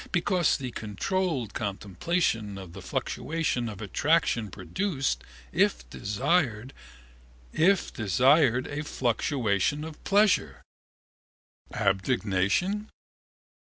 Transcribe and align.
Because 0.11 0.57
the 0.57 0.71
controlled 0.71 1.53
contemplation 1.53 2.57
of 2.57 2.73
the 2.73 2.81
fluctuation 2.81 3.69
of 3.69 3.83
attraction 3.83 4.49
produced, 4.49 5.23
if 5.51 5.87
desired, 5.91 6.73
a 7.53 7.75
fluctuation 8.81 9.83
of 9.83 10.03
pleasure. 10.03 10.63
Abnegation? 11.71 12.89